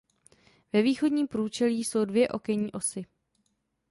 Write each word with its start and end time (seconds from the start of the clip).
Ve 0.73 0.81
východním 0.81 1.27
průčelí 1.27 1.83
jsou 1.83 2.05
dvě 2.05 2.27
okenní 2.29 2.71
osy. 2.71 3.05